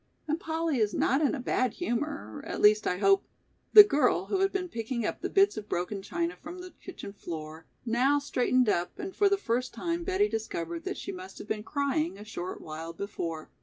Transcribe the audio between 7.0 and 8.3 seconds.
floor, now